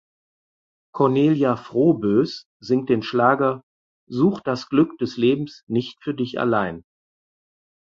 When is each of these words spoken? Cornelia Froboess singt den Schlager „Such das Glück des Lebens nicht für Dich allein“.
Cornelia 0.93 1.55
Froboess 1.55 2.47
singt 2.59 2.89
den 2.89 3.03
Schlager 3.03 3.63
„Such 4.09 4.39
das 4.39 4.67
Glück 4.67 4.97
des 4.97 5.15
Lebens 5.17 5.63
nicht 5.67 6.01
für 6.03 6.15
Dich 6.15 6.39
allein“. 6.39 6.83